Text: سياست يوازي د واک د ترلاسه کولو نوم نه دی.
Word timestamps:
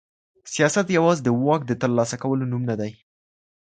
سياست 0.53 0.87
يوازي 0.97 1.21
د 1.23 1.29
واک 1.45 1.61
د 1.67 1.71
ترلاسه 1.81 2.15
کولو 2.23 2.49
نوم 2.51 2.63
نه 2.69 2.75
دی. 2.79 2.91